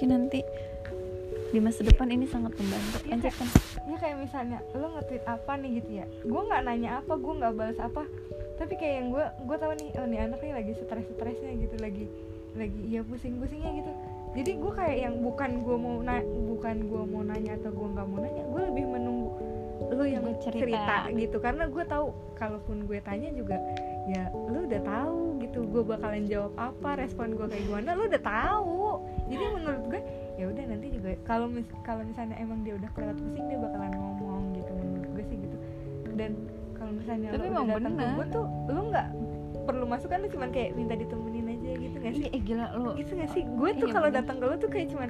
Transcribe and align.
mungkin 0.00 0.16
nanti 0.16 0.40
di 1.52 1.60
masa 1.60 1.84
depan 1.84 2.08
ini 2.08 2.24
sangat 2.24 2.56
membantu. 2.56 3.04
Lanjutkan. 3.04 3.48
ya 3.84 3.96
kayak 4.00 4.16
misalnya 4.16 4.58
lo 4.72 4.96
nge-tweet 4.96 5.24
apa 5.28 5.52
nih? 5.60 5.70
gitu 5.76 5.90
ya. 6.00 6.04
Gue 6.24 6.40
nggak 6.40 6.62
nanya 6.64 7.04
apa 7.04 7.20
gue 7.20 7.34
nggak 7.36 7.52
balas 7.52 7.76
apa. 7.76 8.08
Tapi 8.56 8.80
kayak 8.80 8.94
yang 8.96 9.08
gue 9.12 9.24
gue 9.44 9.56
tahu 9.60 9.72
nih 9.76 9.88
oh 10.00 10.06
nih 10.08 10.18
anak 10.24 10.40
nih 10.40 10.56
lagi 10.56 10.72
stres 10.72 11.04
stresnya 11.04 11.52
gitu 11.52 11.76
lagi 11.84 12.08
lagi 12.56 12.80
ya 12.88 13.04
pusing 13.04 13.36
pusingnya 13.44 13.76
gitu. 13.76 13.92
Jadi 14.40 14.50
gue 14.56 14.72
kayak 14.72 14.96
yang 15.04 15.14
bukan 15.20 15.50
gue 15.68 15.76
mau 15.76 16.00
na 16.00 16.16
bukan 16.24 16.76
gue 16.88 17.02
mau 17.04 17.20
nanya 17.20 17.60
atau 17.60 17.68
gue 17.68 17.88
nggak 17.92 18.06
mau 18.08 18.18
nanya 18.24 18.42
gue 18.48 18.62
lebih 18.72 18.84
menunggu 18.88 19.36
lo 19.84 20.04
yang 20.08 20.24
cerita. 20.40 20.64
cerita. 20.64 20.96
gitu. 21.12 21.36
Karena 21.44 21.68
gue 21.68 21.84
tahu 21.84 22.08
kalaupun 22.40 22.88
gue 22.88 23.04
tanya 23.04 23.28
juga 23.36 23.60
ya 24.08 24.32
gue 25.80 25.88
bakalan 25.88 26.24
jawab 26.26 26.52
apa 26.54 26.90
respon 26.94 27.32
gue 27.32 27.46
kayak 27.46 27.64
gimana 27.64 27.88
lo 27.94 28.04
udah 28.04 28.20
tahu. 28.20 28.84
Jadi 29.26 29.44
menurut 29.50 29.82
gue 29.88 30.00
ya 30.36 30.44
udah 30.46 30.64
nanti 30.66 30.86
juga 30.90 31.08
kalau 31.24 31.46
mis 31.46 31.64
kalau 31.80 32.02
misalnya 32.02 32.36
emang 32.36 32.60
dia 32.60 32.76
udah 32.76 32.90
kelewat 32.90 33.16
pusing 33.16 33.46
dia 33.46 33.58
bakalan 33.58 33.92
ngomong 33.92 34.42
gitu 34.52 34.70
menurut 34.70 35.08
gue 35.10 35.24
sih 35.24 35.36
gitu. 35.38 35.56
Dan 36.12 36.30
kalau 36.74 36.92
misalnya 36.92 37.28
Tapi 37.30 37.46
lo 37.46 37.52
udah 37.56 37.66
datang 37.74 37.94
ke 37.94 38.04
gue 38.10 38.26
tuh 38.28 38.44
lo 38.66 38.80
nggak 38.90 39.08
perlu 39.60 39.84
masuk 39.86 40.08
kan 40.08 40.18
lo 40.20 40.28
cuman 40.28 40.48
kayak 40.50 40.70
minta 40.74 40.94
ditemenin 40.94 41.46
aja 41.48 41.70
gitu 41.78 41.96
gak 41.96 42.12
sih? 42.12 42.22
Iya 42.22 42.30
eh, 42.30 42.42
gila 42.42 42.66
lo 42.74 42.90
gitu 42.94 43.12
gak 43.14 43.30
sih? 43.30 43.42
Gue 43.46 43.70
tuh 43.72 43.86
Iya, 43.86 43.94
kalau 43.94 44.08
datang 44.10 44.36
ke 44.36 44.44
lo 44.44 44.54
tuh 44.56 44.68
kayak 44.68 44.88
cuman 44.90 45.08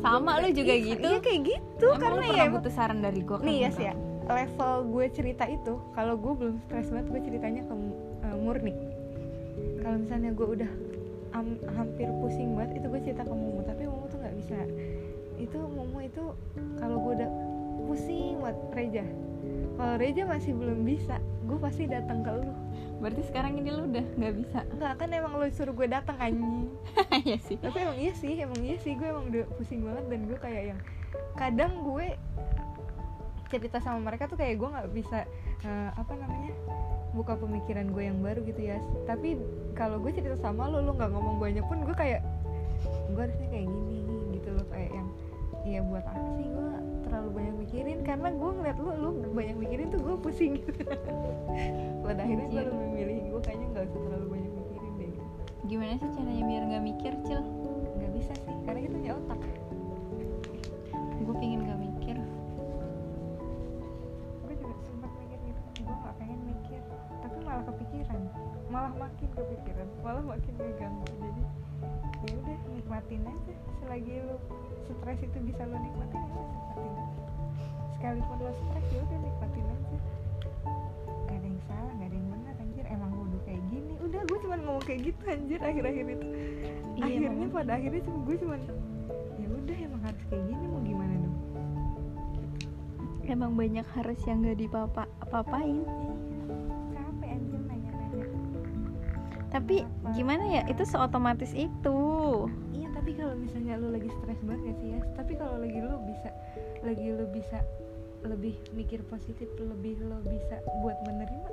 sama 0.00 0.32
lo 0.40 0.48
juga 0.48 0.72
Iya, 0.72 0.86
gitu. 0.90 1.04
iya 1.06 1.18
kayak 1.18 1.40
gitu 1.46 1.86
Emang 1.86 2.00
karena 2.00 2.20
lo 2.20 2.26
ya 2.26 2.36
emang- 2.42 2.54
butuh 2.56 2.72
saran 2.72 2.98
dari 3.00 3.20
gue 3.20 3.36
nih 3.38 3.56
ya 3.60 3.70
sih 3.70 3.86
ya. 3.86 3.94
Level 4.24 4.74
gue 4.88 5.06
cerita 5.10 5.44
itu 5.44 5.74
kalau 5.90 6.14
gue 6.14 6.32
belum 6.32 6.54
stres 6.64 6.86
banget 6.88 7.06
gue 7.08 7.20
ceritanya 7.26 7.62
ke 7.62 7.74
uh, 8.22 8.36
murni 8.38 8.72
kalau 9.80 9.96
misalnya 10.00 10.30
gue 10.34 10.46
udah 10.60 10.70
am- 11.34 11.62
hampir 11.74 12.08
pusing 12.20 12.54
banget 12.58 12.82
itu 12.82 12.86
gue 12.90 13.00
cerita 13.02 13.22
ke 13.26 13.34
Momo. 13.34 13.60
Tapi 13.64 13.82
Momo 13.86 14.06
tuh 14.10 14.18
nggak 14.20 14.36
bisa. 14.36 14.58
Itu 15.40 15.58
Momo 15.64 15.98
itu 16.02 16.24
kalau 16.78 16.96
gue 17.04 17.12
udah 17.22 17.30
pusing 17.88 18.38
banget 18.42 18.58
Reja. 18.74 19.04
Kalau 19.80 19.94
Reja 19.96 20.22
masih 20.28 20.52
belum 20.52 20.84
bisa 20.84 21.16
gue 21.48 21.58
pasti 21.58 21.88
datang 21.90 22.22
ke 22.22 22.30
lu. 22.30 22.52
Berarti 23.00 23.22
sekarang 23.26 23.56
ini 23.58 23.72
lo 23.72 23.88
udah 23.88 24.06
nggak 24.20 24.34
bisa? 24.36 24.60
Nggak 24.76 24.92
kan 25.00 25.08
emang 25.10 25.32
lu 25.40 25.48
suruh 25.50 25.74
gue 25.74 25.88
datang 25.88 26.16
anjing. 26.20 26.68
Iya 27.26 27.36
sih. 27.42 27.58
Tapi 27.58 27.74
emang 27.82 27.98
iya 27.98 28.12
sih 28.14 28.32
emang 28.38 28.60
iya 28.62 28.76
sih. 28.78 28.94
Gue 28.94 29.08
emang 29.10 29.28
udah 29.32 29.44
pusing 29.58 29.82
banget 29.82 30.04
dan 30.08 30.20
gue 30.30 30.38
kayak 30.38 30.62
yang 30.74 30.80
kadang 31.34 31.72
gue 31.82 32.06
cerita 33.50 33.82
sama 33.82 33.98
mereka 33.98 34.30
tuh 34.30 34.38
kayak 34.38 34.62
gue 34.62 34.68
nggak 34.70 34.88
bisa 34.94 35.26
eh, 35.66 35.90
apa 35.90 36.12
namanya 36.14 36.54
buka 37.10 37.34
pemikiran 37.34 37.90
gue 37.90 38.02
yang 38.06 38.18
baru 38.22 38.40
gitu 38.46 38.62
ya. 38.62 38.78
Tapi 39.06 39.38
kalau 39.74 39.98
gue 39.98 40.12
cerita 40.14 40.38
sama 40.38 40.70
lo 40.70 40.82
lo 40.82 40.94
nggak 40.94 41.10
ngomong 41.10 41.36
banyak 41.42 41.64
pun 41.66 41.82
gue 41.82 41.96
kayak 41.96 42.22
gue 43.10 43.22
harusnya 43.22 43.48
kayak 43.50 43.66
gini 43.66 44.00
gitu 44.38 44.48
loh. 44.54 44.66
Kayak 44.70 44.90
yang 44.94 45.08
ya 45.60 45.80
buat 45.84 46.04
apa 46.08 46.28
sih 46.40 46.46
gue 46.48 46.70
terlalu 47.06 47.28
banyak 47.34 47.54
mikirin? 47.66 47.98
Karena 48.06 48.28
gue 48.32 48.50
ngeliat 48.50 48.78
lo 48.78 48.90
lo 48.94 49.08
banyak 49.34 49.56
mikirin 49.58 49.86
tuh 49.90 50.00
gue 50.00 50.14
pusing 50.22 50.52
gitu. 50.62 50.72
Pada 52.06 52.20
akhirnya 52.22 52.46
gue 52.48 52.60
Anjir. 52.62 52.72
lebih 52.72 52.88
milih 52.94 53.18
gue 53.34 53.40
kayaknya 53.44 53.66
nggak 53.74 53.84
usah 53.90 54.00
terlalu 54.06 54.26
banyak 54.38 54.52
mikirin 54.54 54.92
deh. 54.98 55.12
Gimana 55.66 55.92
sih 55.98 56.08
caranya 56.14 56.44
biar 56.46 56.62
nggak 56.70 56.84
mikir 56.84 57.12
cil? 57.26 57.42
Nggak 57.98 58.12
bisa 58.16 58.32
sih 58.38 58.54
karena 58.64 58.80
kita 58.86 58.94
punya 58.96 59.14
otak 59.18 59.40
malah 68.90 69.06
makin 69.06 69.30
kepikiran 69.38 69.86
malah 70.02 70.24
makin 70.34 70.54
ngeganggu. 70.58 71.06
Jadi 71.14 71.42
ya 72.26 72.34
udah 72.42 72.58
nikmatin 72.74 73.22
aja. 73.22 73.54
Selagi 73.78 74.14
lu 74.26 74.36
stres 74.90 75.20
itu 75.22 75.38
bisa 75.46 75.62
lo 75.62 75.78
nikmatin 75.78 76.18
ya 76.18 76.34
udah 76.34 76.46
nikmatin. 76.50 76.92
Sekalipun 77.94 78.38
lo 78.42 78.50
stres 78.50 78.86
ya 78.90 78.98
udah 79.06 79.18
nikmatin 79.22 79.66
aja. 79.70 79.96
Gak 81.06 81.36
ada 81.38 81.46
yang 81.46 81.60
salah 81.70 81.92
gak 82.02 82.08
ada 82.10 82.16
yang 82.18 82.28
benar 82.34 82.54
anjir. 82.58 82.84
Emang 82.90 83.10
gue 83.14 83.24
udah 83.30 83.40
kayak 83.46 83.62
gini. 83.70 83.92
Udah 84.02 84.20
gue 84.26 84.38
cuma 84.42 84.54
ngomong 84.58 84.82
kayak 84.82 85.00
gitu 85.06 85.22
anjir 85.30 85.60
akhir-akhir 85.62 86.06
itu. 86.10 86.26
Iya, 86.98 87.14
akhirnya 87.30 87.48
pada 87.54 87.72
akhirnya 87.78 88.02
cuma 88.02 88.18
gue 88.26 88.36
cuma 88.42 88.54
ya 89.38 89.46
udah 89.54 89.76
emang 89.86 90.02
harus 90.02 90.22
kayak 90.26 90.44
gini 90.50 90.64
mau 90.66 90.82
gimana 90.82 91.14
dong? 91.14 91.36
Emang 93.30 93.54
banyak 93.54 93.86
harus 93.94 94.18
yang 94.26 94.42
nggak 94.42 94.58
dipapa 94.58 95.06
apain 95.30 95.86
tapi 99.50 99.82
gimana 100.14 100.46
ya 100.46 100.62
itu 100.70 100.86
seotomatis 100.86 101.50
itu. 101.52 102.00
Iya 102.70 102.88
tapi 102.94 103.18
kalau 103.18 103.34
misalnya 103.34 103.74
lu 103.76 103.90
lagi 103.90 104.06
stres 104.08 104.40
banget 104.46 104.74
sih 104.78 104.94
ya? 104.94 105.00
Tapi 105.18 105.32
kalau 105.34 105.58
lagi 105.58 105.78
lu 105.82 105.98
bisa 106.06 106.30
Lagi 106.86 107.06
lu 107.10 107.26
bisa 107.28 107.58
lebih 108.20 108.52
mikir 108.76 109.00
positif 109.08 109.48
Lebih 109.56 109.96
lu 110.04 110.20
bisa 110.28 110.60
buat 110.84 110.96
menerima 111.08 111.48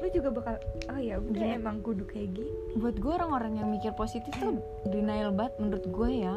Lu 0.00 0.06
juga 0.14 0.28
bakal 0.30 0.54
Oh 0.88 0.98
ya 0.98 1.18
udah 1.20 1.44
Gila. 1.44 1.58
emang 1.60 1.76
kudu 1.84 2.08
kayak 2.08 2.32
gini. 2.32 2.52
Buat 2.80 2.96
gue 2.98 3.12
orang-orang 3.12 3.60
yang 3.60 3.68
mikir 3.68 3.92
positif 3.92 4.32
tuh 4.40 4.58
denial 4.88 5.34
banget 5.34 5.54
menurut 5.60 5.86
gue 5.86 6.10
ya 6.24 6.36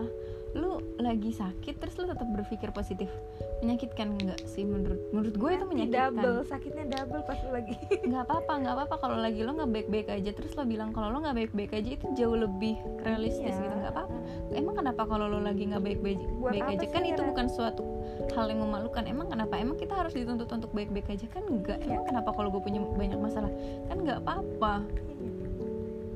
lu 0.56 0.80
lagi 0.98 1.30
sakit 1.30 1.78
terus 1.78 2.00
lu 2.00 2.08
tetap 2.08 2.24
berpikir 2.26 2.72
positif. 2.72 3.12
Menyakitkan 3.60 4.16
nggak 4.16 4.40
sih 4.46 4.64
menurut 4.64 5.00
menurut 5.12 5.36
gue 5.36 5.52
itu 5.52 5.66
menyakitkan. 5.66 6.16
double 6.16 6.38
Sakitnya 6.46 6.86
double 6.88 7.22
pas 7.24 7.36
lu 7.44 7.52
lagi. 7.52 7.76
Nggak 8.08 8.24
apa-apa 8.24 8.54
nggak 8.58 8.74
apa-apa 8.74 8.96
kalau 8.98 9.18
lagi 9.18 9.42
lo 9.42 9.52
nggak 9.52 9.68
baik-baik 9.70 10.08
aja. 10.08 10.32
Terus 10.32 10.56
lo 10.56 10.64
bilang 10.64 10.90
kalau 10.92 11.12
lo 11.12 11.20
nggak 11.20 11.36
baik-baik 11.36 11.72
aja 11.74 11.90
itu 11.92 12.06
jauh 12.16 12.38
lebih 12.38 12.76
realistis 13.02 13.52
Iya. 13.52 13.64
gitu 13.64 13.76
nggak 13.76 13.94
apa-apa. 13.94 14.18
Emang 14.54 14.76
kenapa 14.76 15.02
kalau 15.04 15.26
lo 15.28 15.40
lagi 15.40 15.64
nggak 15.66 15.84
baik-baik 15.84 16.20
baik 16.42 16.64
aja? 16.72 16.86
kan 16.88 17.04
itu 17.04 17.22
bukan 17.22 17.48
suatu 17.48 17.84
hal 18.32 18.46
yang 18.48 18.62
memalukan. 18.62 19.04
Emang 19.04 19.28
kenapa? 19.28 19.54
Emang 19.56 19.76
kita 19.76 19.92
harus 19.92 20.14
dituntut 20.14 20.48
untuk 20.48 20.72
baik-baik 20.72 21.08
aja? 21.10 21.28
Kan 21.28 21.44
enggak 21.46 21.84
Iya. 21.84 22.00
emang 22.00 22.06
kenapa 22.08 22.30
kalau 22.32 22.48
gue 22.50 22.62
punya 22.62 22.80
banyak 22.80 23.20
masalah? 23.20 23.52
Kan 23.88 24.04
nggak 24.04 24.24
apa-apa. 24.24 24.88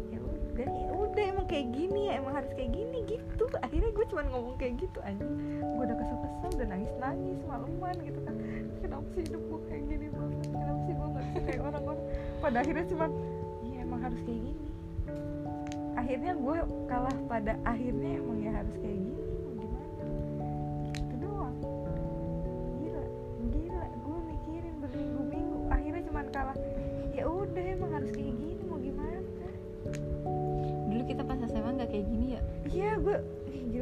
Ya 0.09 0.19
udah 0.19 0.69
ya 0.69 0.91
udah 0.93 1.23
emang 1.25 1.47
kayak 1.47 1.67
gini 1.71 2.01
ya. 2.07 2.13
Emang 2.19 2.33
harus 2.35 2.51
kayak 2.53 2.71
gini 2.71 2.97
gitu. 3.05 3.43
Akhirnya 3.59 3.88
gue 4.19 4.27
cuma 4.27 4.35
ngomong 4.35 4.55
kayak 4.59 4.75
gitu 4.83 4.99
anjing. 5.07 5.31
Gue 5.63 5.83
udah 5.87 5.95
kesel-kesel 5.95 6.49
udah 6.59 6.67
nangis-nangis 6.75 7.39
Maleman 7.47 7.95
gitu 8.03 8.19
kan. 8.27 8.35
Kenapa 8.83 9.07
sih 9.15 9.23
hidup 9.23 9.41
gue 9.47 9.59
kayak 9.71 9.83
gini 9.87 10.07
banget? 10.11 10.47
Kenapa 10.51 10.79
sih 10.83 10.93
gue 10.99 11.07
gak 11.07 11.23
bisa 11.23 11.39
kayak 11.47 11.61
orang-orang? 11.63 12.03
Pada 12.43 12.57
akhirnya 12.59 12.85
cuma 12.91 13.05
Iya 13.63 13.77
emang 13.87 14.01
harus 14.03 14.19
kayak 14.27 14.41
gini. 14.43 14.67
Akhirnya 15.95 16.33
gue 16.35 16.57
kalah 16.91 17.17
pada 17.31 17.53
akhirnya 17.63 18.11
emang 18.19 18.39
ya 18.43 18.51
harus 18.59 18.75
kayak 18.83 18.99
gini 18.99 19.18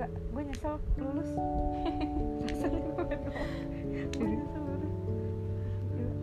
gila 0.08 0.20
gue 0.32 0.42
nyesel 0.48 0.76
lulus. 1.00 1.30
Rasanya 2.48 2.80
gue 2.80 3.04
gue 4.16 4.28
nyesel 4.28 4.62
lulus. 4.64 4.94
Gila. 5.92 6.16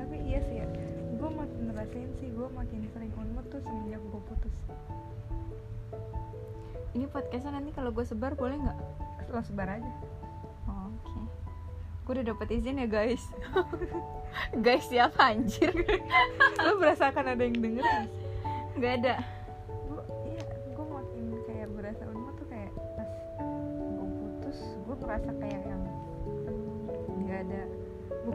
tapi 0.00 0.16
iya 0.26 0.40
sih 0.42 0.56
ya 0.64 0.66
gue 1.20 1.30
makin 1.30 1.60
ngerasain 1.70 2.10
sih 2.18 2.28
gue 2.32 2.48
makin 2.50 2.80
sering 2.90 3.12
unmut 3.14 3.46
tuh 3.52 3.60
semenjak 3.62 4.02
gue 4.02 4.22
putus. 4.26 4.56
Ini 6.90 7.06
podcastnya 7.06 7.54
nanti 7.54 7.70
kalau 7.70 7.94
gue 7.94 8.02
sebar 8.02 8.34
boleh 8.34 8.58
nggak? 8.58 8.78
Lo 9.30 9.42
sebar 9.46 9.78
aja. 9.78 9.92
Oh, 10.66 10.90
oke. 10.90 11.22
Gue 12.08 12.12
udah 12.18 12.26
dapet 12.34 12.48
izin 12.58 12.82
ya 12.82 12.88
guys. 12.90 13.22
Guys 14.64 14.86
siapa 14.86 15.34
anjir? 15.34 15.74
Lo 16.62 16.78
berasa 16.78 17.10
akan 17.10 17.34
ada 17.34 17.42
yang 17.42 17.58
denger 17.58 17.86
nggak 18.80 18.92
ada 19.02 19.14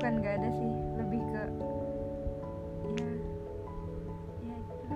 bukan 0.05 0.21
nggak 0.21 0.37
ada 0.37 0.49
sih. 0.53 0.71
Lebih 1.01 1.21
ke 1.33 1.43
ya 2.93 3.09
ya 4.45 4.57
gitu. 4.61 4.95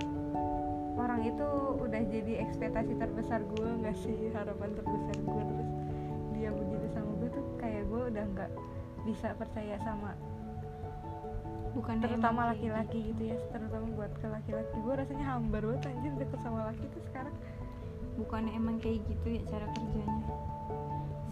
orang 1.02 1.22
itu 1.26 1.50
udah 1.82 2.02
jadi 2.14 2.34
ekspektasi 2.46 2.94
terbesar 2.94 3.42
gue 3.42 3.70
nggak 3.82 3.98
sih? 3.98 4.30
Harapan 4.38 4.70
terbesar 4.78 5.18
gue 5.18 5.42
terus 5.50 5.70
dia 6.38 6.54
begitu 6.54 6.86
sama 6.94 7.10
gue 7.26 7.30
tuh 7.34 7.46
kayak 7.58 7.90
gue 7.90 8.02
udah 8.14 8.26
nggak 8.38 8.52
bisa 9.10 9.34
percaya 9.34 9.82
sama 9.82 10.14
bukan 11.74 12.06
terutama 12.06 12.54
laki-laki 12.54 13.10
gitu. 13.10 13.34
ya 13.34 13.38
terutama 13.50 13.90
buat 13.98 14.14
ke 14.14 14.30
laki-laki. 14.30 14.78
Gue 14.78 14.94
rasanya 14.94 15.26
hambar 15.26 15.66
banget 15.74 15.90
anjir 15.90 16.14
deket 16.22 16.40
sama 16.46 16.70
laki 16.70 16.86
tuh 16.86 17.02
sekarang. 17.10 17.34
Bukannya 18.14 18.54
emang 18.54 18.78
kayak 18.78 19.02
gitu 19.10 19.26
ya 19.26 19.42
cara 19.50 19.66
kerjanya. 19.74 20.30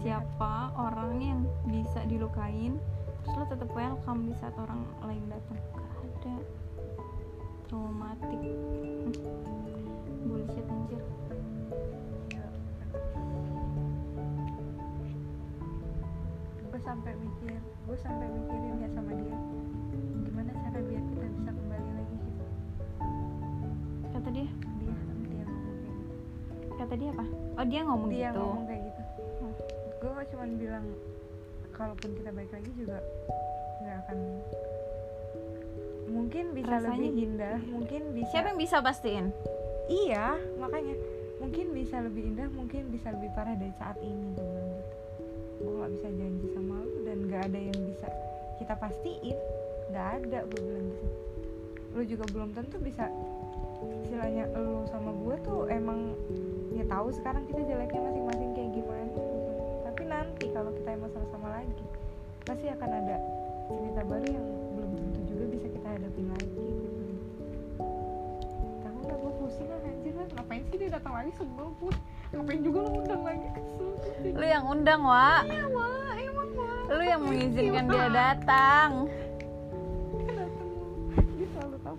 Siapa 0.02 0.74
orang 0.74 1.22
yang 1.22 1.40
bisa 1.70 2.02
dilukain 2.10 2.82
terus 3.28 3.44
lo 3.44 3.52
tetap 3.52 3.68
welcome 3.76 4.24
di 4.24 4.32
saat 4.40 4.56
orang 4.56 4.88
lain 5.04 5.20
datang 5.28 5.60
gak 5.76 5.84
ada. 6.00 6.36
Traumatik. 7.68 8.56
Bullshit 10.24 10.64
anjir. 10.64 11.02
Gue 16.72 16.80
sampai 16.80 17.12
mikir 17.20 17.60
gue 17.60 17.98
sampai 18.00 18.32
mikirin 18.32 18.80
ya 18.80 18.88
sama 18.96 19.12
dia. 19.12 19.38
Gimana 20.24 20.50
cara 20.64 20.78
biar 20.80 21.02
kita 21.12 21.26
bisa 21.28 21.50
kembali 21.52 21.90
lagi 22.00 22.16
gitu? 22.24 22.44
Kata 24.08 24.28
dia? 24.32 24.48
Dia 24.80 24.96
dia 25.28 25.44
ngomong 25.44 25.76
kayak 25.84 25.92
gitu. 26.00 26.72
Kata 26.80 26.94
dia 26.96 27.10
apa? 27.12 27.24
Oh 27.60 27.66
dia 27.68 27.80
ngomong 27.84 28.08
dia 28.08 28.28
gitu. 28.32 28.40
ngomong 28.40 28.64
kayak 28.64 28.82
gitu. 28.88 29.02
Hmm. 29.44 29.52
gue 30.00 30.24
cuma 30.32 30.44
bilang 30.56 30.86
kalaupun 31.78 32.10
kita 32.18 32.34
balik 32.34 32.50
lagi 32.50 32.70
juga 32.74 32.98
nggak 33.78 33.96
akan 34.04 34.18
mungkin 36.08 36.44
bisa 36.56 36.74
Rasanya 36.74 36.98
lebih 36.98 37.12
gitu. 37.14 37.24
indah 37.30 37.58
mungkin 37.70 38.02
bisa 38.16 38.28
siapa 38.34 38.46
yang 38.50 38.60
bisa 38.60 38.76
pastiin? 38.82 39.26
Iya 39.88 40.26
makanya. 40.58 40.96
Mungkin 41.38 41.66
bisa 41.70 41.96
lebih 42.02 42.22
indah 42.34 42.48
mungkin 42.50 42.90
bisa 42.90 43.14
lebih 43.14 43.30
parah 43.38 43.54
dari 43.54 43.70
saat 43.78 43.94
ini 44.02 44.34
gue 44.34 44.42
bilang 44.42 44.68
gitu. 44.74 44.94
Gue 45.62 45.72
nggak 45.78 45.92
bisa 45.94 46.08
janji 46.10 46.46
sama 46.52 46.74
lu 46.82 46.98
dan 47.06 47.18
nggak 47.30 47.42
ada 47.52 47.60
yang 47.62 47.78
bisa 47.86 48.08
kita 48.58 48.74
pastiin. 48.74 49.36
Nggak 49.94 50.08
ada 50.18 50.38
gue 50.50 50.60
bilang 50.60 50.86
gitu. 50.90 51.06
Lu 51.94 52.02
juga 52.04 52.24
belum 52.34 52.50
tentu 52.58 52.76
bisa 52.82 53.06
istilahnya 54.02 54.50
lu 54.58 54.82
sama 54.90 55.14
gue 55.14 55.34
tuh 55.46 55.70
emang 55.70 56.18
ya 56.74 56.82
tahu 56.90 57.14
sekarang 57.14 57.46
kita 57.46 57.62
jeleknya 57.62 58.00
masing-masing 58.10 58.17
pasti 62.58 62.74
akan 62.74 62.90
ada 62.90 63.16
cerita 63.70 64.02
baru 64.02 64.26
yang 64.34 64.46
belum 64.74 64.90
tentu 64.98 65.20
juga 65.30 65.44
bisa 65.46 65.66
kita 65.70 65.88
hadapin 65.94 66.26
lagi 66.26 66.50
gitu. 66.50 66.90
Tahu 68.82 68.98
lah 69.06 69.14
gue 69.14 69.32
pusing 69.38 69.68
lah 69.70 69.78
anjir 69.86 70.14
lah 70.18 70.26
ngapain 70.34 70.62
sih 70.66 70.76
dia 70.82 70.90
datang 70.90 71.14
lagi? 71.14 71.30
Sebel 71.38 71.68
pun 71.78 71.94
ngapain 72.34 72.60
juga 72.66 72.78
lo 72.82 72.90
undang 72.98 73.22
lagi? 73.22 73.46
Kesel 73.54 73.88
lu 74.34 74.42
yang 74.42 74.64
undang 74.66 75.00
wa. 75.06 75.46
Iya 75.46 75.64
wah 75.70 76.10
emang 76.18 76.50
wah 76.58 76.82
lu 76.98 77.04
yang 77.06 77.22
mengizinkan 77.22 77.84
dia 77.86 77.94
Iya. 77.94 78.08
datang. 78.10 78.90
Dia 81.38 81.46
datang 81.62 81.94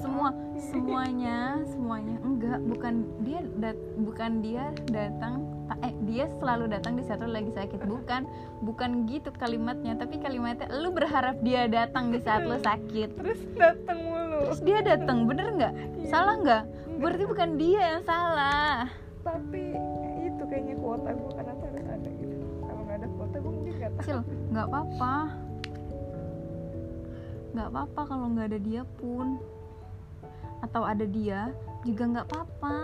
semua 0.00 0.28
semuanya 0.56 1.38
semuanya. 1.68 2.16
Enggak 2.24 2.58
bukan 2.64 2.94
dia 3.20 3.40
dat 3.60 3.76
bukan 4.00 4.30
dia 4.40 4.64
datang 4.88 5.44
ta- 5.44 5.59
dia 6.08 6.24
selalu 6.40 6.72
datang 6.72 6.96
di 6.96 7.04
saat 7.04 7.20
lu 7.20 7.32
lagi 7.32 7.52
sakit. 7.52 7.84
Bukan 7.84 8.22
bukan 8.64 8.90
gitu 9.08 9.28
kalimatnya 9.36 9.96
tapi 9.96 10.16
kalimatnya 10.20 10.68
lu 10.72 10.92
berharap 10.92 11.36
dia 11.44 11.68
datang 11.68 12.12
di 12.12 12.20
saat 12.22 12.44
lu 12.44 12.56
sakit. 12.56 13.20
Terus 13.20 13.40
datang 13.56 13.98
mulu. 14.04 14.50
Terus 14.50 14.60
dia 14.64 14.78
datang 14.80 15.28
bener 15.28 15.46
nggak? 15.56 15.74
Iya. 15.74 16.08
salah 16.08 16.34
nggak? 16.40 16.64
Berarti 17.00 17.24
bukan 17.28 17.50
dia 17.60 17.80
yang 17.96 18.02
salah. 18.04 18.88
Tapi 19.20 19.64
itu 20.24 20.42
kayaknya 20.48 20.74
kuota 20.80 21.10
gue 21.12 21.30
karena 21.36 21.52
harus 21.60 21.86
ada 21.88 22.08
gitu. 22.08 22.36
Kalau 22.64 22.82
nggak 22.84 22.96
ada 22.96 23.08
kuota 23.16 23.36
gue 23.36 23.52
mungkin 23.52 23.74
nggak 23.76 23.92
tahu. 24.00 24.20
Nggak 24.50 24.66
apa-apa. 24.66 25.14
Nggak 27.50 27.68
apa-apa 27.68 28.00
kalau 28.08 28.26
nggak 28.32 28.46
ada 28.52 28.58
dia 28.60 28.82
pun. 28.96 29.26
Atau 30.60 30.82
ada 30.84 31.04
dia 31.08 31.52
juga 31.84 32.04
nggak 32.04 32.26
apa-apa 32.28 32.76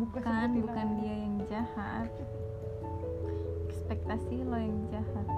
bukan 0.00 0.64
bukan 0.64 0.86
dia 1.04 1.14
yang 1.28 1.36
jahat. 1.44 2.08
Ekspektasi 3.68 4.48
lo 4.48 4.56
yang 4.56 4.80
jahat. 4.88 5.28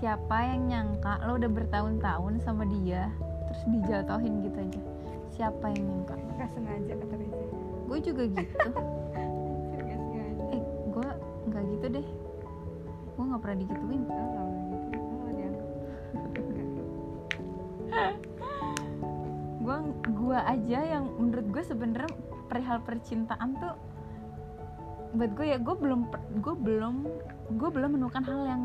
Siapa 0.00 0.36
yang 0.48 0.72
nyangka 0.72 1.20
lo 1.28 1.36
udah 1.36 1.50
bertahun-tahun 1.52 2.40
sama 2.40 2.64
dia 2.64 3.12
terus 3.20 3.62
dijatuhin 3.68 4.40
gitu 4.48 4.58
aja. 4.64 4.80
Siapa 5.36 5.64
yang 5.76 5.84
nyangka? 5.84 6.16
Nggak 6.16 6.50
sengaja 6.56 6.92
kata 6.96 7.14
Reza. 7.20 7.44
Gue 7.84 7.98
juga 8.00 8.22
gitu. 8.32 8.70
Eh 10.50 10.62
gue 10.90 11.08
nggak 11.52 11.64
gitu 11.76 11.86
deh. 12.00 12.06
Gue 13.18 13.24
nggak 13.28 13.40
pernah 13.44 13.58
digituin. 13.60 14.02
Oh, 14.08 14.48
nggak 15.20 15.34
dianggap. 15.36 15.68
Gue 19.60 19.76
gua 20.16 20.40
aja 20.48 20.80
yang 20.82 21.04
menurut 21.20 21.46
gue 21.52 21.62
sebenarnya 21.62 22.08
perihal 22.50 22.82
percintaan 22.82 23.54
tuh 23.62 23.74
buat 25.14 25.30
gue 25.34 25.46
ya 25.54 25.58
gue 25.58 25.74
belum 25.74 26.00
gue 26.42 26.54
belum 26.54 26.94
gue 27.58 27.68
belum 27.70 27.90
menemukan 27.98 28.22
hal 28.26 28.42
yang 28.46 28.62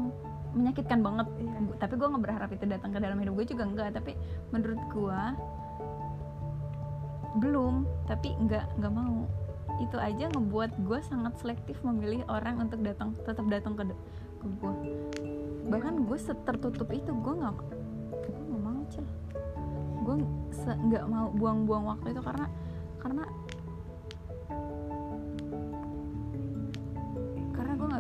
menyakitkan 0.56 1.04
banget. 1.04 1.28
Iya. 1.36 1.58
Tapi 1.78 1.94
gue 2.00 2.08
nggak 2.08 2.24
berharap 2.24 2.50
itu 2.56 2.66
datang 2.66 2.96
ke 2.96 3.00
dalam 3.04 3.20
hidup 3.20 3.34
gue 3.36 3.46
juga 3.52 3.64
enggak 3.68 3.90
tapi 3.98 4.16
menurut 4.56 4.82
gue 4.90 5.22
belum 7.44 7.84
tapi 8.08 8.34
nggak 8.40 8.66
nggak 8.80 8.94
mau. 8.94 9.28
Itu 9.84 10.00
aja 10.00 10.32
ngebuat 10.32 10.72
gue 10.88 11.00
sangat 11.04 11.36
selektif 11.44 11.76
memilih 11.84 12.24
orang 12.32 12.64
untuk 12.64 12.80
datang 12.82 13.12
tetap 13.28 13.46
datang 13.52 13.76
ke 13.76 13.84
ke 14.40 14.48
gue 14.62 14.74
bahkan 15.66 16.06
gue 16.06 16.18
setertutup 16.22 16.88
itu 16.94 17.10
gue 17.10 17.34
nggak 17.36 17.56
gue 18.32 18.44
nggak 18.54 18.62
mau 18.64 18.82
cil. 18.88 19.06
Gue 20.06 20.16
nggak 20.64 21.06
mau 21.10 21.28
buang-buang 21.36 21.84
waktu 21.90 22.14
itu 22.16 22.22
karena 22.24 22.48
karena 23.02 23.24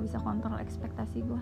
bisa 0.06 0.22
kontrol 0.22 0.62
ekspektasi 0.62 1.25
gue 1.25 1.42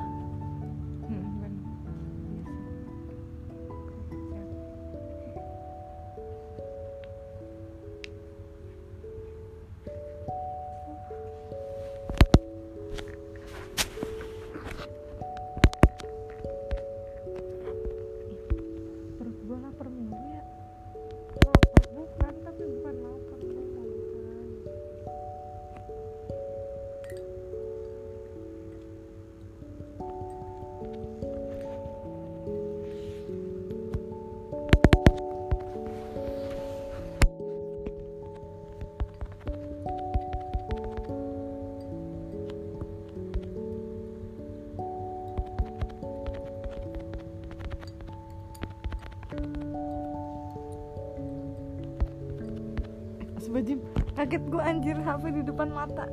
Sebajim, 53.43 53.79
kaget 54.15 54.43
gue 54.47 54.61
anjir 54.63 54.97
HP 55.03 55.23
di 55.35 55.41
depan 55.43 55.69
mata. 55.69 56.07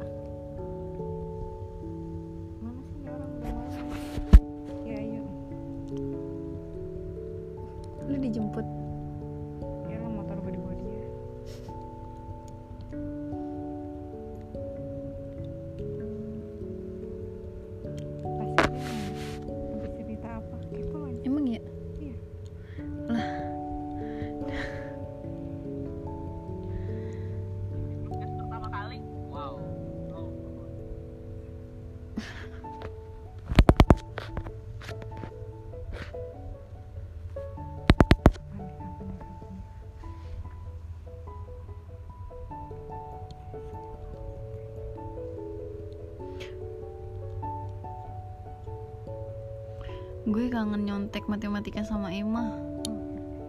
Kangen 50.61 50.85
nyontek 50.85 51.25
matematika 51.25 51.81
sama 51.81 52.13
Emma. 52.13 52.53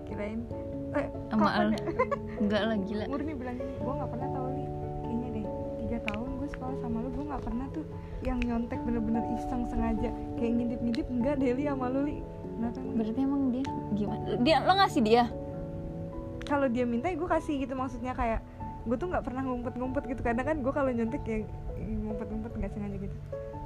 Kirain. 0.08 0.48
Eh, 0.96 1.08
sama 1.28 1.52
Al. 1.52 1.76
ya? 1.76 1.80
enggak 2.44 2.62
lah 2.64 2.78
gila. 2.80 3.06
Murni 3.12 3.36
bilang 3.36 3.56
gini, 3.60 3.74
gue 3.76 3.94
gak 4.00 4.12
pernah 4.16 4.28
tau 4.32 4.48
li 4.56 4.66
Kayaknya 5.04 5.28
deh, 5.36 5.46
tiga 5.84 5.98
tahun 6.08 6.30
gue 6.40 6.50
sekolah 6.56 6.78
sama 6.84 6.98
lu 7.04 7.10
Gue 7.12 7.26
gak 7.28 7.44
pernah 7.44 7.68
tuh 7.76 7.86
yang 8.24 8.40
nyontek 8.44 8.80
bener-bener 8.88 9.24
iseng 9.36 9.64
sengaja 9.68 10.12
Kayak 10.40 10.52
ngintip-ngintip, 10.56 11.08
enggak 11.12 11.36
deh 11.40 11.52
li 11.52 11.64
sama 11.68 11.86
lu 11.92 12.00
li. 12.08 12.18
Kenapa 12.56 12.80
berarti 12.80 13.20
emang 13.20 13.42
dia 13.52 13.66
gimana? 13.92 14.24
Dia 14.40 14.56
lo 14.64 14.74
ngasih 14.80 15.02
dia? 15.04 15.24
Kalau 16.48 16.68
dia 16.72 16.86
minta 16.88 17.12
gue 17.12 17.28
kasih 17.28 17.56
gitu 17.60 17.74
maksudnya 17.76 18.16
kayak 18.16 18.40
gue 18.88 18.96
tuh 18.96 19.12
nggak 19.12 19.24
pernah 19.28 19.44
ngumpet-ngumpet 19.46 20.04
gitu 20.10 20.22
kadang 20.24 20.48
kan 20.48 20.58
gue 20.64 20.74
kalau 20.74 20.90
nyontek 20.90 21.24
ya 21.28 21.44
ngumpet-ngumpet 21.76 22.52
nggak 22.56 22.72
sengaja 22.72 22.98
gitu. 23.04 23.16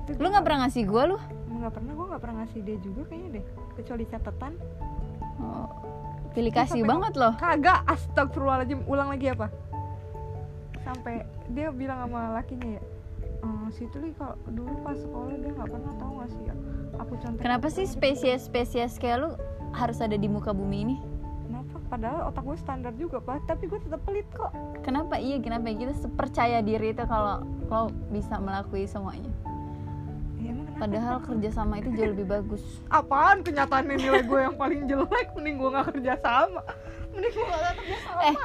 Itu 0.10 0.18
lu 0.18 0.28
nggak 0.34 0.46
pernah 0.46 0.60
ngasih 0.66 0.84
gue 0.90 1.04
lu 1.14 1.18
nggak 1.62 1.74
pernah 1.75 1.91
gue 1.95 2.05
nggak 2.12 2.21
pernah 2.21 2.35
ngasih 2.43 2.59
dia 2.63 2.77
juga 2.83 3.01
kayaknya 3.07 3.29
deh 3.39 3.45
kecuali 3.79 4.03
catatan. 4.09 4.53
Oh, 5.35 5.67
pilih 6.31 6.53
kasih 6.55 6.81
banget 6.83 7.13
loh. 7.19 7.33
Kagak 7.35 7.83
astagfirullahaladzim 7.88 8.81
ulang 8.88 9.12
lagi 9.12 9.31
apa? 9.31 9.47
Sampai 10.83 11.25
dia 11.51 11.69
bilang 11.74 12.05
sama 12.05 12.35
lakinya 12.39 12.77
ya 12.77 12.83
ehm, 13.45 13.67
si 13.74 13.85
Tuli 13.93 14.12
kalau 14.17 14.35
dulu 14.50 14.74
pas 14.81 14.97
sekolah 14.97 15.35
dia 15.38 15.51
nggak 15.53 15.69
pernah 15.69 15.93
tahu 16.01 16.12
nggak 16.17 16.29
sih 16.33 16.43
ya? 16.45 16.55
Aku 17.03 17.13
contek 17.19 17.41
kenapa 17.43 17.67
sih 17.69 17.85
spesies-spesies 17.85 18.97
kayak 18.97 19.17
lu 19.21 19.29
harus 19.75 20.00
ada 20.00 20.15
di 20.15 20.25
muka 20.25 20.55
bumi 20.55 20.77
ini? 20.88 20.97
Kenapa? 21.45 21.75
Padahal 21.91 22.19
otak 22.31 22.43
gue 22.47 22.57
standar 22.57 22.93
juga 22.95 23.21
pak. 23.21 23.45
Tapi 23.45 23.67
gue 23.69 23.79
tetap 23.83 24.01
pelit 24.07 24.25
kok. 24.33 24.50
Kenapa? 24.81 25.19
Iya 25.19 25.38
kenapa 25.43 25.69
kita 25.69 25.93
percaya 26.15 26.63
diri 26.63 26.95
itu 26.95 27.03
kalau 27.05 27.43
lo 27.69 27.91
bisa 28.09 28.39
melalui 28.39 28.88
semuanya 28.88 29.45
ya, 30.42 30.51
emang 30.51 30.68
padahal 30.75 31.18
kerjasama 31.24 31.80
itu 31.80 31.89
jauh 31.96 32.12
lebih 32.12 32.27
bagus. 32.27 32.62
Apaan 32.92 33.42
kenyataan 33.42 33.88
nilai 33.88 34.24
gue 34.24 34.39
yang 34.39 34.56
paling 34.60 34.88
jelek? 34.89 35.32
Mending 35.36 35.56
gue 35.60 35.70
nggak 35.72 35.88
kerja 35.96 36.13
sama. 36.20 36.62
Mending 37.15 37.34
gue 37.34 37.46
nggak 37.48 37.75
kerja 37.80 37.98
sama. 38.04 38.22
Eh 38.27 38.36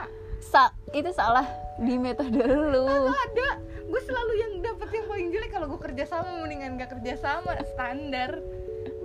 sa 0.41 0.63
itu 0.95 1.11
salah 1.13 1.47
di 1.83 1.95
metode 1.99 2.41
lu. 2.45 2.87
Nggak 2.87 3.21
ada. 3.35 3.49
Gue 3.91 4.01
selalu 4.07 4.33
yang 4.39 4.53
dapet 4.63 4.89
yang 4.95 5.07
paling 5.11 5.29
jelek. 5.35 5.51
Kalau 5.51 5.67
gue 5.67 5.81
kerja 5.81 6.05
sama 6.07 6.31
mendingan 6.47 6.79
nggak 6.79 6.91
kerja 6.99 7.13
sama. 7.19 7.59
Standar. 7.75 8.39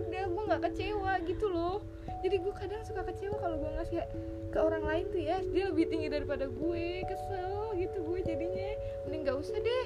Udah 0.06 0.24
gue 0.30 0.44
nggak 0.46 0.62
kecewa 0.72 1.14
gitu 1.26 1.46
loh. 1.50 1.82
Jadi 2.22 2.42
gue 2.42 2.54
kadang 2.58 2.82
suka 2.86 3.06
kecewa 3.06 3.38
kalau 3.38 3.62
gue 3.62 3.72
ngasih 3.78 4.02
ke 4.50 4.60
orang 4.62 4.86
lain 4.86 5.06
tuh 5.10 5.22
ya. 5.22 5.42
Dia 5.50 5.74
lebih 5.74 5.90
tinggi 5.90 6.08
daripada 6.14 6.46
gue. 6.46 7.04
Kesel 7.10 7.74
gitu 7.82 7.98
gue 8.06 8.20
jadinya. 8.22 8.70
Mending 9.10 9.22
nggak 9.26 9.38
usah 9.42 9.58
deh. 9.58 9.86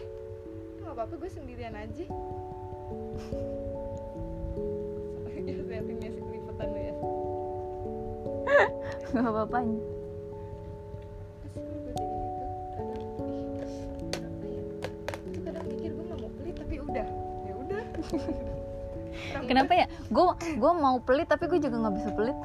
Nggak 0.84 0.94
apa-apa 0.96 1.16
gue 1.20 1.30
sendirian 1.32 1.76
aja 1.76 2.08
ya 5.50 5.54
lu 5.56 5.64
ya. 6.80 6.94
Nggak 9.10 9.26
apa-apa 9.26 9.58
gue 9.66 9.82
kenapa 15.50 15.70
ya? 15.74 15.90
Gue 15.90 16.04
nggak 16.06 16.20
mau 16.20 16.32
pelit 16.38 16.56
tapi 16.58 16.76
udah. 16.82 17.08
Ya 17.46 17.54
udah. 17.58 17.84
Orang 19.34 19.48
kenapa 19.50 19.74
ya? 19.74 19.86
Gue 20.10 20.26
gue 20.58 20.72
mau 20.78 20.98
pelit 21.02 21.28
tapi 21.30 21.44
gue 21.50 21.60
juga 21.62 21.78
nggak 21.82 21.96
bisa 21.98 22.10
pelit. 22.14 22.38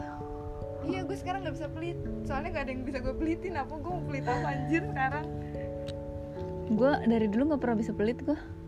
Iya 0.85 1.01
gue 1.05 1.17
sekarang 1.17 1.41
nggak 1.45 1.57
bisa 1.57 1.69
pelit. 1.73 1.99
Soalnya 2.29 2.49
nggak 2.53 2.65
ada 2.65 2.73
yang 2.73 2.83
bisa 2.85 2.99
gue 3.01 3.15
pelitin. 3.17 3.53
Apa 3.61 3.75
gue 3.77 3.93
mau 3.93 4.05
pelit 4.05 4.25
apa 4.25 4.47
anjir 4.49 4.83
sekarang? 4.89 5.27
Gue 6.73 6.93
dari 7.05 7.27
dulu 7.29 7.43
nggak 7.53 7.61
pernah 7.61 7.77
bisa 7.77 7.93
pelit 7.93 8.19
gue 8.25 8.33
Gue 8.33 8.64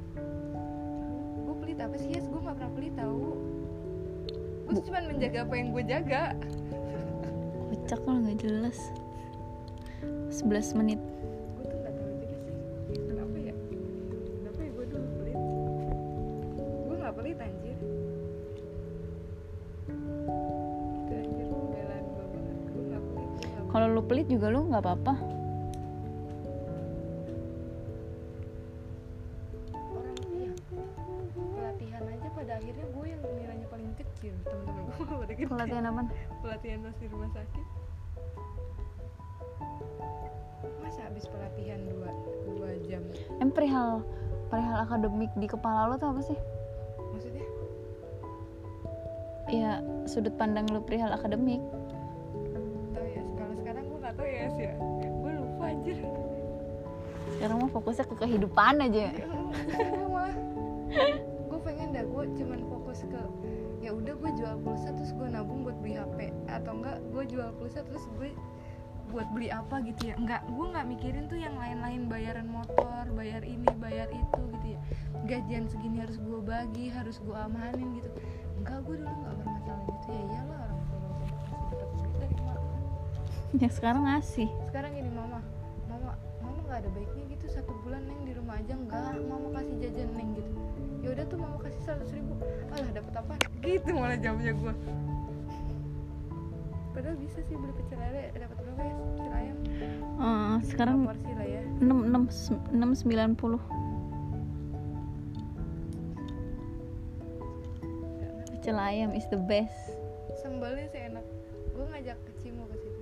Gue 4.96 5.04
cuma 5.04 5.12
menjaga 5.12 5.44
apa 5.44 5.54
yang 5.60 5.68
gue 5.76 5.84
jaga. 5.92 6.22
Kocak 7.68 8.00
lah 8.08 8.16
nggak 8.16 8.38
jelas. 8.40 8.78
11 10.32 10.72
menit. 10.80 10.96
Ya? 13.36 13.52
Ya 22.96 23.60
kalau 23.68 23.92
lu 23.92 24.00
pelit 24.00 24.32
juga 24.32 24.48
lu 24.48 24.72
nggak 24.72 24.80
apa-apa 24.80 25.35
gede 35.94 36.18
pelatihan 36.42 36.78
pas 36.82 36.96
di 36.98 37.06
rumah 37.06 37.30
sakit. 37.30 37.66
Masa 40.82 41.00
habis 41.06 41.24
pelatihan 41.30 41.80
dua 41.86 42.10
dua 42.46 42.70
jam? 42.86 43.02
Em 43.38 43.50
perihal 43.50 44.02
perihal 44.50 44.78
akademik 44.82 45.30
di 45.38 45.46
kepala 45.46 45.90
lo 45.90 45.94
tuh 45.98 46.10
apa 46.10 46.22
sih? 46.26 46.38
Maksudnya? 47.14 47.46
Ya 49.46 49.78
sudut 50.10 50.34
pandang 50.34 50.66
lu 50.70 50.82
perihal 50.82 51.14
akademik. 51.14 51.62
Tahu 52.94 53.06
ya 53.06 53.22
kalau 53.38 53.54
sekarang 53.54 53.84
gue 53.86 53.98
nggak 54.02 54.14
tahu 54.18 54.26
ya 54.26 54.46
sih 54.58 54.66
gue 54.98 55.32
lupa 55.38 55.64
anjir. 55.70 55.98
Sekarang 57.36 57.56
mah 57.62 57.70
fokusnya 57.70 58.04
ke 58.08 58.16
kehidupan 58.26 58.74
aja 58.80 59.12
jual 67.36 67.52
pulsa 67.60 67.84
terus 67.84 68.08
gue 68.16 68.32
buat 69.12 69.28
beli 69.30 69.52
apa 69.52 69.84
gitu 69.84 70.10
ya. 70.10 70.14
Enggak 70.16 70.42
gue 70.48 70.66
nggak 70.72 70.86
mikirin 70.88 71.24
tuh 71.28 71.36
yang 71.36 71.54
lain-lain 71.60 72.08
bayaran 72.08 72.48
motor 72.48 73.04
bayar 73.12 73.44
ini 73.44 73.68
bayar 73.76 74.08
itu 74.08 74.40
gitu 74.56 74.66
ya. 74.72 74.80
Gajian 75.28 75.68
segini 75.68 76.00
harus 76.00 76.16
gue 76.16 76.40
bagi 76.40 76.88
harus 76.88 77.20
gue 77.20 77.36
amanin 77.36 78.00
gitu. 78.00 78.08
Enggak 78.64 78.82
gue 78.88 78.96
dulu 78.98 79.12
nggak 79.12 79.34
bermasalah 79.36 79.84
gitu 79.84 80.08
ya. 80.10 80.22
Iyalah 80.32 80.58
orang 80.64 80.80
tua 80.88 80.98
masih 81.04 81.76
dapat 81.76 81.98
duit 82.00 82.16
dari 82.16 82.36
mak 82.40 82.58
ya 83.56 83.68
sekarang 83.70 84.02
ngasih. 84.08 84.48
Sekarang 84.72 84.90
gini 84.96 85.10
mama 85.12 85.38
mama 85.86 86.12
mama 86.40 86.58
nggak 86.66 86.78
ada 86.82 86.90
baiknya 86.96 87.24
gitu. 87.36 87.46
Satu 87.52 87.72
bulan 87.84 88.02
neng 88.08 88.20
di 88.24 88.32
rumah 88.32 88.58
aja 88.58 88.74
enggak 88.74 89.22
mama 89.28 89.48
kasih 89.60 89.74
jajan 89.86 90.08
neng 90.16 90.28
gitu. 90.34 90.50
Ya 91.04 91.08
udah 91.14 91.24
tuh 91.28 91.38
mama 91.38 91.56
kasih 91.62 91.80
seratus 91.84 92.10
ribu. 92.10 92.34
Alah 92.74 92.90
dapat 92.90 93.14
apa? 93.22 93.34
Gitu 93.62 93.90
malah 93.94 94.18
jawabnya 94.18 94.50
gue 94.56 94.74
padahal 96.96 97.20
bisa 97.20 97.44
sih 97.44 97.52
beli 97.60 97.76
pecel 97.76 98.00
lele 98.00 98.32
dapat 98.32 98.56
berapa 98.56 98.80
ya? 98.80 98.96
Pecel 98.96 99.32
ayam. 99.36 99.56
Eh, 100.16 100.56
sekarang 100.64 101.04
porsi 101.04 101.28
lah 101.36 101.44
ya. 101.44 101.60
6 101.76 101.84
6 101.84 102.72
6 102.72 103.36
90 103.36 103.36
pecel 108.48 108.76
ayam 108.80 109.12
is 109.12 109.28
the 109.28 109.36
best. 109.36 109.76
Sembalnya 110.40 110.88
sih 110.88 111.04
enak. 111.04 111.20
Gue 111.76 111.84
ngajak 111.84 112.16
ke 112.16 112.32
Cimo 112.40 112.64
ke 112.72 112.80
situ. 112.80 113.00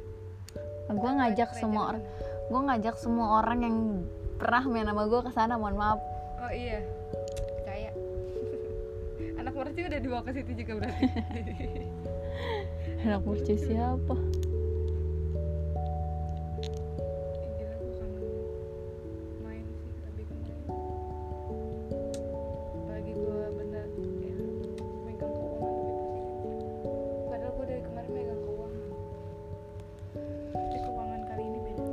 Gue 0.91 1.11
ngajak 1.15 1.55
semua 1.55 1.95
orang 1.95 2.03
gue 2.45 2.61
ngajak 2.61 3.01
semua 3.01 3.41
orang 3.41 3.59
yang 3.65 4.05
pernah 4.37 4.61
main 4.69 4.85
sama 4.85 5.07
gue 5.07 5.21
ke 5.23 5.31
sana 5.31 5.55
mohon 5.55 5.79
maaf. 5.79 6.03
Oh 6.43 6.51
iya. 6.51 6.83
Percaya. 7.63 7.95
Anak 9.41 9.55
mercu 9.55 9.87
udah 9.87 10.01
dibawa 10.03 10.27
ke 10.27 10.35
situ 10.35 10.51
juga 10.59 10.83
berarti 10.83 11.07
anak 13.05 13.21
bocah 13.21 13.59
siapa? 13.61 14.17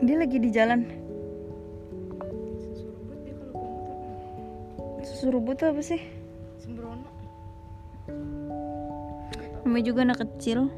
Dia 0.01 0.17
lagi 0.17 0.41
di 0.41 0.49
jalan. 0.49 0.81
Kan 4.79 5.05
suruh 5.05 5.43
tuh 5.53 5.75
apa 5.75 5.81
sih? 5.83 6.01
Sembrono. 6.57 7.05
Namanya 9.61 9.85
juga 9.85 9.99
anak 10.07 10.25
kecil 10.25 10.71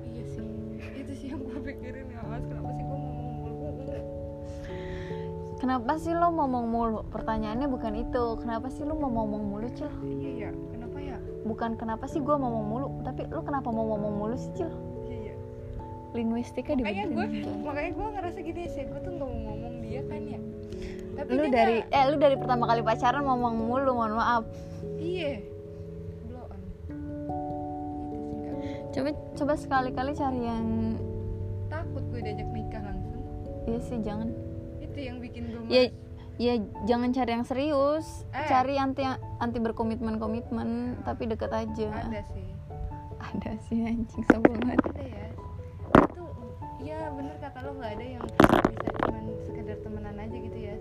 kenapa 5.73 5.97
sih 5.97 6.13
lo 6.13 6.29
ngomong 6.29 6.65
mulu? 6.69 7.01
Pertanyaannya 7.09 7.65
bukan 7.65 7.97
itu. 7.97 8.37
Kenapa 8.37 8.69
sih 8.69 8.85
lo 8.85 8.93
mau 8.93 9.09
ngomong 9.09 9.41
mulu 9.41 9.65
cil? 9.73 9.89
Iya 10.05 10.29
ya 10.37 10.49
kenapa 10.69 10.97
ya? 11.01 11.17
Bukan 11.49 11.81
kenapa 11.81 12.05
sih 12.05 12.21
gue 12.21 12.35
ngomong 12.37 12.65
mulu 12.69 12.85
tapi 13.01 13.25
lo 13.33 13.41
kenapa 13.41 13.73
mau 13.73 13.81
ngomong 13.89 14.13
mulu 14.21 14.35
sih 14.37 14.53
cil? 14.53 14.69
Iya 15.09 15.33
ya 15.33 15.35
linguistika 16.13 16.77
makanya 16.77 17.09
gue 17.09 17.25
makanya 17.65 17.91
gue 17.97 18.07
ngerasa 18.13 18.39
gini 18.45 18.69
sih 18.69 18.85
gue 18.85 18.99
tuh 19.01 19.11
nggak 19.17 19.25
mau 19.25 19.41
ngomong 19.49 19.73
dia 19.81 20.01
kan 20.05 20.21
ya. 20.21 20.39
Tapi 21.17 21.29
lu 21.33 21.43
dari 21.49 21.77
nggak- 21.81 21.89
eh 21.89 22.03
lu 22.05 22.15
dari 22.21 22.35
pertama 22.37 22.63
kali 22.69 22.81
pacaran 22.85 23.25
ngomong 23.25 23.53
mulu 23.57 23.91
mohon 23.97 24.13
maaf. 24.13 24.45
Iya. 25.01 25.41
Blow 26.29 26.53
on 26.53 26.61
itu 26.61 26.85
sih 26.85 27.01
nggak 28.45 28.53
bisa. 28.61 28.77
coba 28.93 29.09
coba 29.33 29.53
sekali-kali 29.57 30.11
cari 30.13 30.41
yang 30.45 30.67
takut 31.65 32.05
gue 32.13 32.21
diajak 32.21 32.49
nikah 32.53 32.83
langsung. 32.85 33.25
Iya 33.65 33.79
sih 33.81 33.97
jangan 34.05 34.29
itu 34.93 34.99
yang 35.09 35.17
bikin 35.17 35.43
gue 35.49 35.61
ya 35.73 35.83
ya 36.41 36.53
jangan 36.89 37.13
cari 37.13 37.31
yang 37.33 37.45
serius. 37.45 38.25
Eh. 38.33 38.47
cari 38.49 38.77
anti 38.77 39.05
anti 39.41 39.59
berkomitmen 39.61 40.17
komitmen 40.17 40.97
tapi 41.05 41.29
deket 41.29 41.53
aja. 41.53 41.89
Ada 42.09 42.21
sih. 42.33 42.47
Ada 43.21 43.51
sih 43.69 43.79
anjing 43.85 44.23
sombong 44.29 44.57
banget. 44.65 44.81
Ada 44.81 45.03
ya. 45.05 45.27
Tuh 46.13 46.29
ya 46.81 46.99
bener 47.13 47.35
kata 47.37 47.57
lo 47.65 47.71
nggak 47.77 47.91
ada 47.97 48.05
yang 48.05 48.25
bisa 48.25 48.89
cuman 49.05 49.25
sekedar 49.45 49.77
temenan 49.85 50.17
aja 50.17 50.37
gitu 50.37 50.57
ya. 50.57 50.75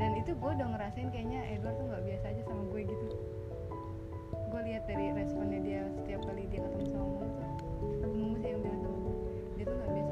Dan 0.00 0.16
itu 0.16 0.32
gue 0.32 0.50
udah 0.56 0.68
ngerasain 0.72 1.08
kayaknya 1.12 1.40
Edward 1.52 1.76
tuh 1.76 1.84
nggak 1.92 2.02
biasa 2.08 2.24
aja 2.32 2.42
sama 2.48 2.62
gue 2.72 2.80
gitu. 2.88 3.06
Gue 4.50 4.60
lihat 4.64 4.84
dari 4.88 5.06
responnya 5.12 5.60
dia 5.60 5.82
setiap 5.92 6.24
kali 6.24 6.48
dia 6.48 6.60
ketemu 6.64 6.84
sama 6.88 7.04
Mumu 7.04 7.24
tuh 8.00 8.10
Mumu 8.16 8.36
sih 8.40 8.48
yang 8.48 8.60
bilang 8.64 8.80
sama 8.80 8.96
gue 8.96 9.14
dia 9.60 9.64
tuh 9.68 9.76
nggak 9.76 9.90
biasa 9.92 10.09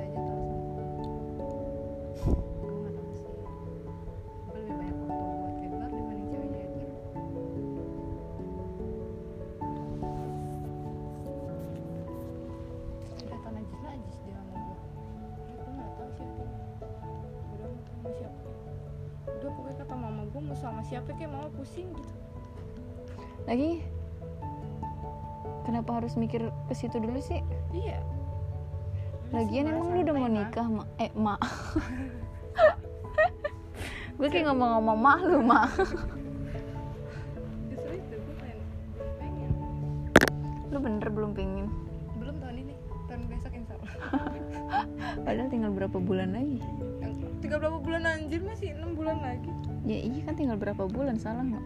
mau 20.48 20.56
sama 20.56 20.80
siapa 20.80 21.12
kayak 21.12 21.28
mama 21.28 21.52
pusing 21.52 21.92
gitu. 21.92 22.12
Lagi? 23.44 23.84
Kenapa 25.68 26.00
harus 26.00 26.16
mikir 26.16 26.48
ke 26.64 26.72
situ 26.72 26.96
dulu 26.96 27.20
sih? 27.20 27.44
Iya. 27.76 28.00
Lagian 29.36 29.68
emang 29.68 29.92
lu 29.92 30.00
udah 30.00 30.16
mau 30.16 30.30
nikah 30.32 30.64
ma. 30.64 30.88
Eh 30.96 31.12
mak 31.12 31.36
gue 34.18 34.26
kayak 34.32 34.50
ngomong-ngomong 34.50 34.98
mak 34.98 35.20
lu 35.28 35.44
pengen. 39.20 39.52
Lu 40.72 40.78
bener 40.80 41.08
belum 41.12 41.36
pengen? 41.36 41.68
Belum 42.16 42.40
tahun 42.40 42.56
ini 42.64 42.74
tahun 43.08 43.24
besok 43.32 43.52
insya 43.56 43.74
Allah. 43.74 43.92
Padahal 45.26 45.48
tinggal 45.48 45.72
berapa 45.72 45.98
bulan 45.98 46.36
lagi? 46.36 46.60
Tiga 47.40 47.56
berapa 47.56 47.80
bulan 47.80 48.04
anjir? 48.04 48.44
Masih 48.44 48.76
enam 48.76 48.92
bulan 48.92 49.18
lagi. 49.24 49.50
Ya 49.88 49.98
iya 49.98 50.20
kan 50.28 50.36
tinggal 50.36 50.60
berapa 50.60 50.84
bulan? 50.84 51.16
Salah 51.16 51.42
nggak 51.42 51.64